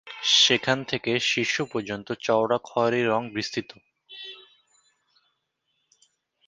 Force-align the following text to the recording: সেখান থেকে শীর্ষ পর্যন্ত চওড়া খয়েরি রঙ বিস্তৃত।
সেখান 0.41 0.77
থেকে 0.83 1.11
শীর্ষ 1.21 1.55
পর্যন্ত 1.71 2.07
চওড়া 2.21 2.57
খয়েরি 2.63 3.01
রঙ 3.05 3.23
বিস্তৃত। 3.33 3.71